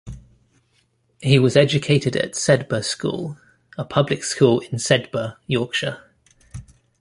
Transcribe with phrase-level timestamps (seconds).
[1.21, 3.37] He was educated at Sedbergh School,
[3.77, 6.01] a public school in Sedbergh, Yorkshire.